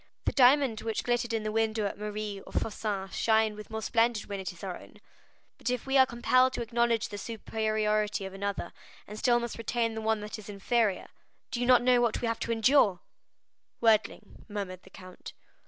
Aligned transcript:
The 0.25 0.31
diamond 0.31 0.81
which 0.81 1.03
glittered 1.03 1.31
in 1.31 1.43
the 1.43 1.51
window 1.51 1.85
at 1.85 1.95
Marlé's 1.95 2.41
or 2.47 2.53
Fossin's 2.53 3.15
shines 3.15 3.55
with 3.55 3.69
more 3.69 3.83
splendor 3.83 4.25
when 4.25 4.39
it 4.39 4.51
is 4.51 4.63
our 4.63 4.75
own; 4.75 4.95
but 5.59 5.69
if 5.69 5.85
we 5.85 5.95
are 5.95 6.07
compelled 6.07 6.53
to 6.53 6.63
acknowledge 6.63 7.09
the 7.09 7.19
superiority 7.19 8.25
of 8.25 8.33
another, 8.33 8.73
and 9.05 9.19
still 9.19 9.39
must 9.39 9.59
retain 9.59 9.93
the 9.93 10.01
one 10.01 10.19
that 10.21 10.39
is 10.39 10.49
inferior, 10.49 11.07
do 11.51 11.59
you 11.61 11.67
not 11.67 11.83
know 11.83 12.01
what 12.01 12.19
we 12.19 12.27
have 12.27 12.39
to 12.39 12.51
endure?" 12.51 13.01
"Worldling," 13.79 14.43
murmured 14.49 14.81
the 14.81 14.89
count. 14.89 15.33